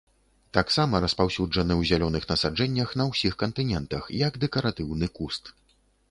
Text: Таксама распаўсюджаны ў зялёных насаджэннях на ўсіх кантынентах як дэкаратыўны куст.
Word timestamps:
Таксама 0.57 0.99
распаўсюджаны 1.03 1.73
ў 1.73 1.89
зялёных 1.89 2.23
насаджэннях 2.31 2.93
на 3.01 3.05
ўсіх 3.11 3.37
кантынентах 3.43 4.09
як 4.27 4.41
дэкаратыўны 4.45 5.11
куст. 5.19 5.53